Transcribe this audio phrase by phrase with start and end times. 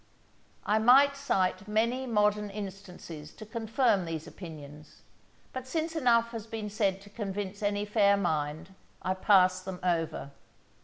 [0.65, 5.03] I might cite many modern instances to confirm these opinions,
[5.53, 10.31] but since enough has been said to convince any fair mind, I pass them over.